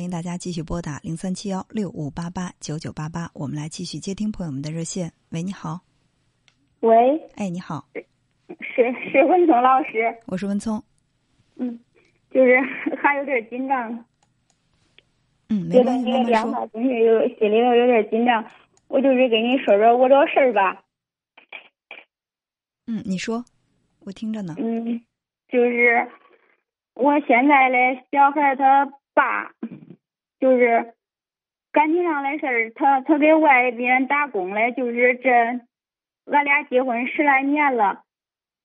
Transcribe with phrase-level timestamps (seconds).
[0.00, 5.12] 欢迎大家继续拨打零三七幺六五八八九九八八，我们来继续接听朋友们的热线。
[5.28, 5.78] 喂，你好。
[6.80, 6.96] 喂，
[7.36, 7.86] 哎，你好，
[8.60, 10.16] 是是文聪老师。
[10.26, 10.82] 我是文聪。
[11.56, 11.78] 嗯，
[12.30, 12.58] 就是
[12.96, 13.92] 还有点紧张，
[15.50, 16.50] 嗯，没关系，这个电。
[16.50, 18.42] 话总是有心里头有点紧张。
[18.88, 20.82] 我就是跟你说说我这事儿吧。
[22.86, 23.44] 嗯，你说，
[24.06, 24.54] 我听着呢。
[24.56, 25.02] 嗯，
[25.50, 26.08] 就是
[26.94, 27.76] 我现在的
[28.10, 29.52] 小孩他爸，
[30.40, 30.94] 就是
[31.70, 35.30] 感情上的事儿，他他给外边打工嘞，就是这
[36.32, 38.02] 俺俩结婚十来年了，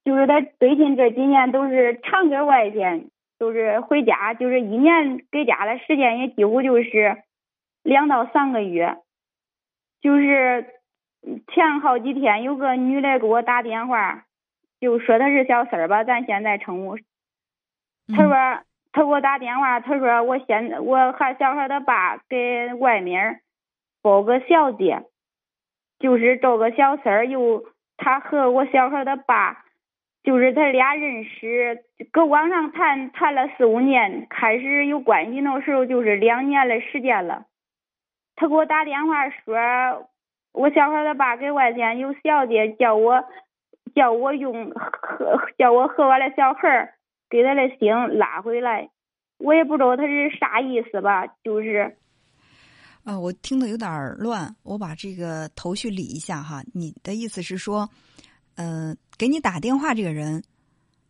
[0.04, 7.22] 就是他最近这几年都是常搁外边，都是回家，就是一年给家的时间也几乎就是
[7.84, 8.98] 两到三个月，
[10.02, 10.66] 就是
[11.54, 14.26] 前好几天有个女的给我打电话，
[14.80, 16.98] 就说她是小三儿吧，咱现在称呼。
[18.16, 23.42] 她说嗯他给我打电话，他说我现我和小孩的爸给外面
[24.02, 25.04] 包个小姐，
[26.00, 27.66] 就是这个小三儿又
[27.98, 29.66] 他和我小孩的爸，
[30.24, 31.84] 就是他俩认识，
[32.14, 37.44] 搁网上谈谈了四五年，开始有关系那时候就是两年的时间了。
[38.38, 40.08] 他给我打电话说，
[40.54, 43.26] 我小孩的爸给外边有小姐，叫我
[43.94, 46.94] 叫我用和叫我和我的小孩儿
[47.30, 48.90] 给他的心拉回来，
[49.38, 51.98] 我也不知道他是啥意思吧，就是
[53.04, 56.64] 啊，我听的有点儿乱，我把这个头绪理一下哈。
[56.74, 57.90] 你的意思是说，
[58.56, 60.44] 呃，给你打电话这个人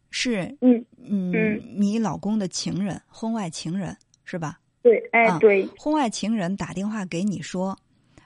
[0.09, 4.59] 是嗯嗯嗯你老公的情人，婚外情人是吧？
[4.81, 7.77] 对，哎啊对，婚外情人打电话给你说，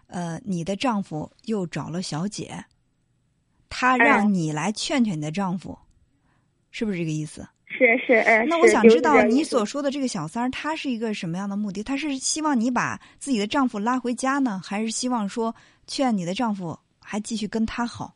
[0.08, 2.66] 呃，你的丈夫又找了小姐，
[3.70, 5.78] 他哎让你来劝劝你的丈夫，
[6.72, 7.48] 是不是这个意思？
[7.80, 8.46] 是是哎。
[8.48, 11.82] 那我想知道你所说的这个小三儿，他是一个什么样的目的？
[11.82, 15.56] 他是希望你把自己的丈夫拉回家呢，还是希望说
[15.88, 18.14] 劝你的丈夫还继续跟他好？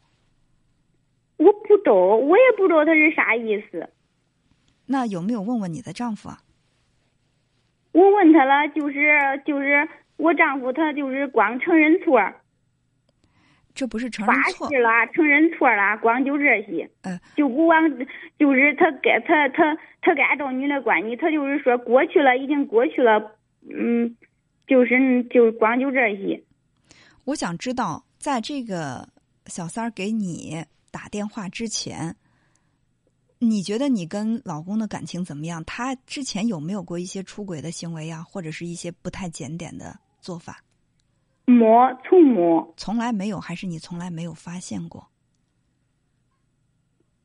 [1.38, 1.96] 我不懂，
[2.28, 3.90] 我也不知道他是啥意思。
[4.86, 6.40] 那有没有问问你的丈夫啊？
[7.94, 9.88] 我问他了，就是就是
[10.18, 12.36] 我丈夫他就是光承认错儿，
[13.74, 17.82] 这不是承发认错誓了，承认错了，光就这些，嗯就不往，
[18.38, 23.36] 就是他跟他他他跟俺这女的关系，他就是说过去了，已经过去了，
[23.68, 24.16] 嗯，
[24.68, 26.44] 就是就光就这些。
[27.26, 29.08] 我想知道，在这个
[29.48, 32.16] 小三儿给你打电话之前，
[33.40, 35.64] 你觉得你跟老公的感情怎么样？
[35.66, 40.62] 他之前有没有过一些出轨的行为啊，或者是一些不太检点的做法？
[41.46, 41.66] 没，
[42.06, 45.08] 从没，从来没有，还是你从来没有发现过？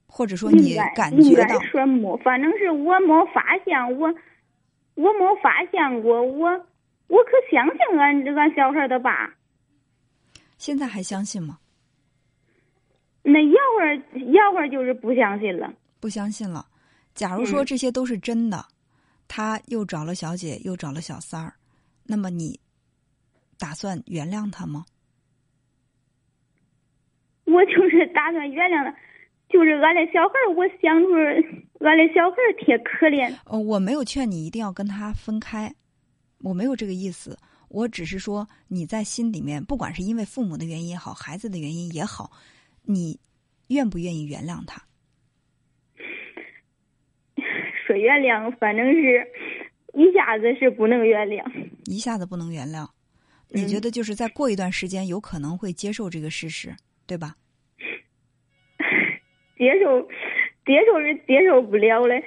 [0.06, 1.60] 或者说你感觉到？
[1.60, 4.12] 说没，反正是我没发现，我
[4.94, 6.48] 我没发现过，我
[7.06, 9.34] 我可相信俺这俺小孩的爸。
[10.56, 11.58] 现在还相信吗？
[13.22, 15.72] 那一会儿一会儿就是不相信了。
[16.00, 16.66] 不相信了。
[17.14, 18.64] 假如说嗯这些都是真的，
[19.28, 21.54] 他又找了小姐，又找了小三儿，
[22.04, 22.58] 那么你
[23.58, 24.84] 打算原谅他吗？
[27.44, 28.94] 我就是打算原谅他，
[29.48, 31.08] 就是俺的小孩儿，我想着
[31.80, 33.34] 俺的小孩儿挺可怜。
[33.46, 35.74] 呃，我没有劝你一定要跟他分开，
[36.40, 37.38] 我没有这个意思。
[37.70, 42.30] 我只是说你在心里面，不管是因为父母的原因也好，孩子的原因也好，
[42.82, 43.18] 你
[43.68, 44.82] 愿不愿意原谅他？
[47.86, 49.26] 说原谅，反正是
[49.94, 51.42] 一下子是不能原谅。
[51.86, 52.88] 一下子不能原谅，
[53.48, 56.76] 你觉嗯得就是再过一段时间有可能会接受这个事实，
[57.06, 57.36] 对吧？
[59.56, 60.02] 接受，
[60.64, 62.22] 接受是接受不了嘞。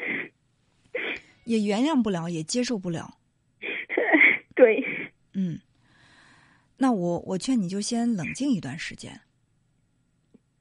[1.46, 3.18] 也原谅不了，也接受不了。
[4.56, 4.84] 对，
[5.34, 5.60] 嗯，
[6.78, 9.22] 那我我劝你就先冷静一段时间，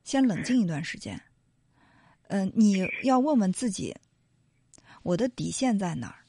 [0.04, 1.20] 先冷静一段时间。
[2.28, 3.94] 嗯、你要问问自己，
[5.02, 6.19] 我的底线在哪儿？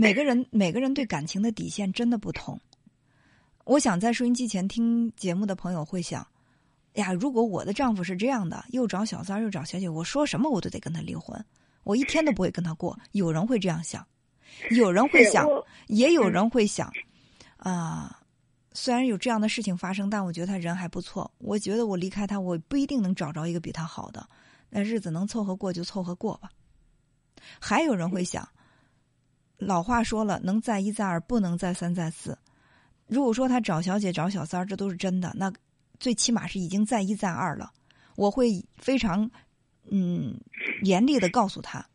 [0.00, 2.58] 每个人每个人对感情的底线真的不同。
[3.64, 6.26] 我想在收音机前听节目的朋友会想：
[6.94, 11.38] 呀，如果我的丈夫是这样的，又找小三儿又找小姐，我说什么我都得跟他离婚，
[11.84, 12.98] 我一天都不会跟他过。
[13.12, 14.02] 有人会这样想，
[14.70, 15.46] 有人会想，
[15.88, 16.90] 也有人会想，
[17.58, 18.18] 啊、
[18.72, 21.30] 虽然有这样的事情发生，但我觉得他人还不错。
[21.36, 24.26] 我觉得我离开他，我不一定能找着一个比他好的，
[24.70, 26.48] 那日子能凑合过就凑合过吧。
[27.60, 28.48] 还有人会想，
[29.60, 32.36] 老话说了，能再一再二，不能再三再四。
[33.06, 35.52] 如果说他找小姐找小三儿，这都是真的，那
[35.98, 37.70] 最起码是已经再一再二了。
[38.16, 39.30] 我会非常
[39.90, 40.34] 嗯
[40.82, 41.86] 严厉的告诉他，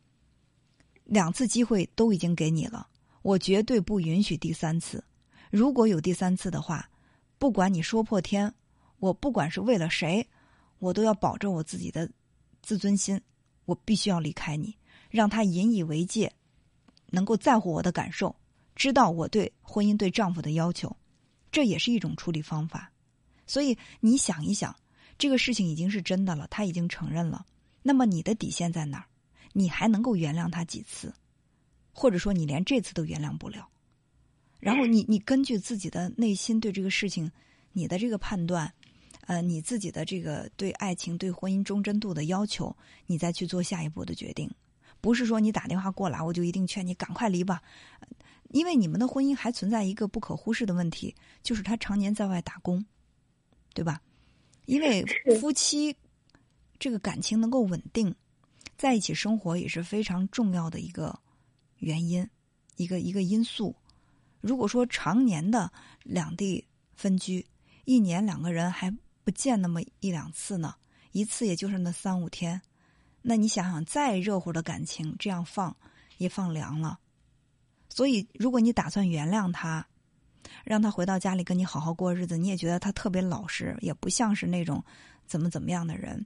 [1.06, 2.88] 两次机会都已经给你了，
[3.24, 5.04] 我绝对不允许第三次。
[5.50, 6.88] 如果有第三次的话，
[7.40, 8.54] 不管你说破天，
[9.00, 10.28] 我不管是为了谁，
[10.80, 12.10] 我都要保证我自己的
[12.62, 13.20] 自尊心，
[13.66, 14.76] 我必须要离开你，
[15.10, 16.32] 让他引以为戒，
[17.10, 18.36] 能够在乎我的感受，
[18.76, 20.96] 知道我对婚姻对丈夫的要求，
[21.52, 22.92] 这也是一种处理方法。
[23.48, 24.76] 所以你想一想，
[25.18, 27.46] 这个事情已经是真的了，他已经承认了，
[27.84, 29.06] 那么你的底线在哪儿？
[29.54, 31.14] 你还能够原谅他几次？
[31.94, 33.70] 或者说你连这次都原谅不了？
[34.60, 37.32] 然后你你根据自己的内心对这个事情，
[37.72, 38.74] 你的这个判断，
[39.28, 42.76] 呃，你自己的这个对爱情对婚姻忠贞度的要求，
[43.06, 44.50] 你再去做下一步的决定。
[45.06, 47.62] 不是说你打电话过来，我就一定劝你赶快离吧，
[48.50, 51.14] 因为你们的婚姻还存在一个不可忽视的问题，
[51.44, 52.84] 就是他常年在外打工，
[53.76, 54.02] 对吧？
[54.66, 55.06] 因为
[55.40, 55.96] 夫妻
[56.80, 58.16] 这个感情能够稳定，
[58.76, 61.20] 在一起生活也是非常重要的一个。
[61.78, 62.28] 原因，
[62.78, 63.76] 一个一个因素。
[64.42, 66.66] 如果说常年的两地
[66.96, 67.46] 分居，
[67.84, 68.90] 一年两个人还
[69.24, 70.74] 不见那么一两次呢，
[71.12, 72.60] 一次也就是那三五天，
[73.28, 75.76] 那你想想，再热乎的感情这样放
[76.20, 77.00] 也放凉了。
[77.90, 79.88] 所以，如果你打算原谅他，
[80.64, 84.84] 让他回到家里跟你好好过日子，你也觉得他特别老实，也不像是那种
[85.26, 86.24] 怎么怎么样的人，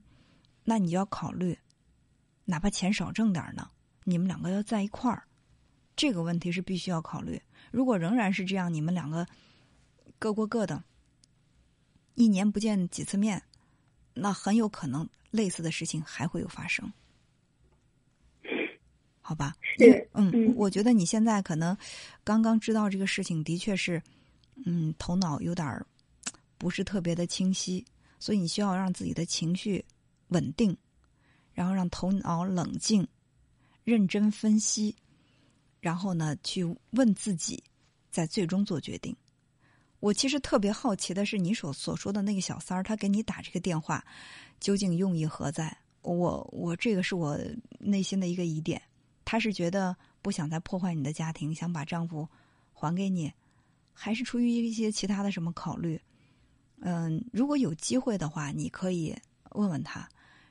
[0.62, 1.58] 那你就要考虑，
[2.44, 3.70] 哪怕钱少挣点呢，
[4.04, 5.22] 你们两个要在一块儿。
[5.96, 7.40] 这个问题是必须要考虑。
[7.70, 9.26] 如果仍然是这样，你们两个
[10.18, 10.84] 各过各的，
[12.14, 13.42] 一年不见几次面，
[14.12, 16.92] 那很有可能类似的事情还会有发生，
[19.20, 19.54] 好吧？
[19.78, 21.76] 是，嗯，我觉得你现在可能
[22.24, 24.02] 刚刚知道这个事情，的确是，
[24.66, 25.84] 嗯，头脑有点
[26.58, 27.84] 不是特别的清晰，
[28.18, 29.84] 所以你需要让自己的情绪
[30.28, 30.76] 稳定，
[31.54, 33.06] 然后让头脑冷静，
[33.84, 34.94] 认真分析。
[35.80, 37.64] 然后呢，去问自己，
[38.10, 39.16] 在最终做决定。
[40.00, 44.04] 我其实特别好奇的是，你所所说的那个小三儿，他给你打这个电话，
[44.58, 45.74] 究竟用意何在？
[46.02, 47.38] 我我这个是我
[47.78, 48.80] 内心的一个疑点。
[49.24, 52.28] 他是觉得不想再破坏你的家庭，想把丈夫
[52.72, 53.32] 还给你，
[53.92, 56.00] 还是出于一些其他的什么考虑？
[56.80, 59.14] 嗯，如果有机会的话，你可以
[59.50, 60.08] 问问他；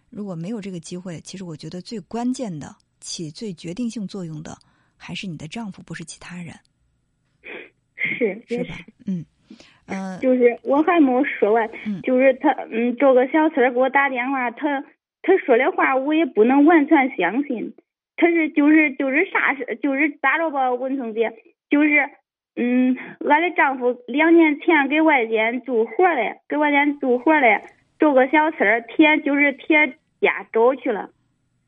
[0.09, 4.57] 如果没有这个机会，其实我觉得最关键的、起最决定性作用的。
[5.01, 6.59] 还是你的丈夫，不是其他人，
[7.95, 8.77] 是是吧？
[9.05, 9.25] 嗯，
[9.87, 11.69] 呃，就是我还没说完，
[12.03, 14.83] 就是他，嗯，这个小三儿给我打电话，他
[15.21, 17.73] 他说的话我也不能完全相信，
[18.15, 21.33] 他是就是就是啥事，就是咋着吧，文成姐，
[21.69, 22.09] 就是
[22.55, 22.97] 嗯，
[23.27, 27.61] 俺的丈夫两年前给外间做活的，给外间做活的，
[27.97, 31.09] 这个小三儿贴就是贴家找去了，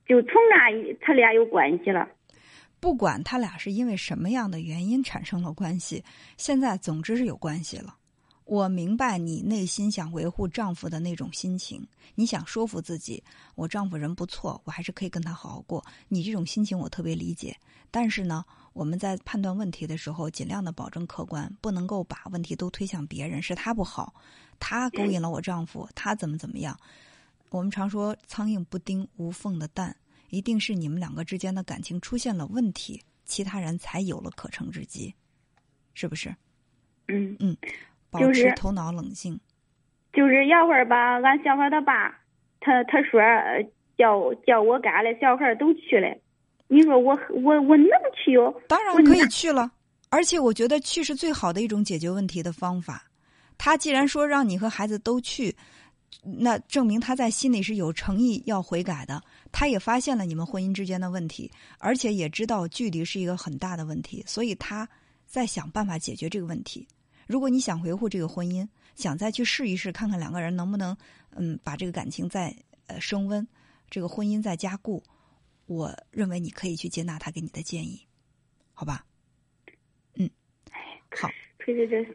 [0.05, 2.09] 就从那他俩有关系了。
[2.81, 6.03] 不管他俩是因为什么样的原因产生了关系，
[6.35, 7.95] 现在总之是有关系了。
[8.43, 13.23] 我明白你内心想维护丈夫的那种心情，你想说服自己，
[13.55, 15.85] 我丈夫人不错，我还是可以跟他好好过。
[16.09, 17.55] 你这种心情我特别理解。
[17.91, 18.43] 但是呢，
[18.73, 24.13] 我们在判断问题的时候，尽量的保证客观，不能够把问题都推向别人，是他不好，
[24.59, 26.77] 他勾引了我丈夫，他怎么怎么样。
[27.51, 29.95] 我们常说苍蝇不叮无缝的蛋。
[30.31, 35.13] 一定是你们两个之间的感情出现了问题，其他人才有了可乘之机，
[35.93, 36.33] 是不是？
[37.09, 37.55] 嗯嗯，
[38.09, 39.39] 保持头脑冷静。
[40.13, 42.09] 就是要会儿吧，俺小孩他爸，
[42.61, 43.21] 他他说
[43.97, 46.07] 叫叫我干的小孩都去了，
[46.67, 48.61] 你说我我我能去哟？
[48.67, 49.69] 当然可以去了，
[50.09, 53.03] 而且我觉得去是最好的一种解决问题的方法。
[53.57, 55.55] 他既然说让你和孩子都去。
[56.23, 64.87] 那证明他在心里是有诚意要悔改的，他也发现了你们婚姻之间的问题，而且也知道距离是一个很大的问题，所以他
[65.25, 66.87] 在想办法解决这个问题。
[67.27, 70.95] 如果你想维护这个婚姻，想再去试一试，看看两个人能不能
[71.31, 72.55] 嗯把这个感情再
[72.87, 73.47] 呃升温，
[73.89, 75.01] 这个婚姻再加固，
[75.65, 77.99] 我认为你可以去接纳他给你的建议，
[78.73, 79.05] 好吧？
[80.15, 80.29] 嗯，
[81.09, 81.29] 好，
[81.65, 82.05] 对对对，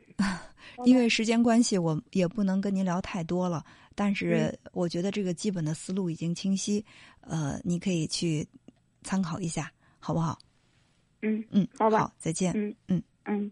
[0.85, 3.65] 因为时间关系，我也不能跟您聊太多了。
[3.97, 6.85] 但是我觉得这个基本的思路已经清晰，
[7.23, 8.47] 呃，你可以去
[9.03, 10.39] 参考一下，好不好？
[11.23, 12.53] 嗯嗯，好吧，好，再见。
[12.55, 13.51] 嗯嗯嗯。